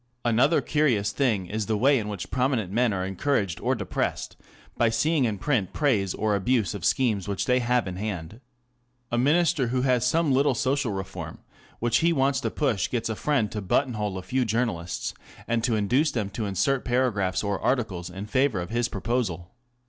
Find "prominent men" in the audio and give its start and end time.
2.31-2.91